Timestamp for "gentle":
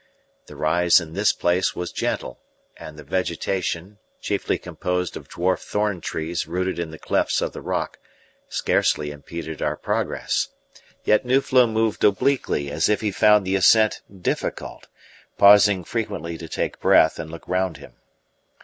1.91-2.39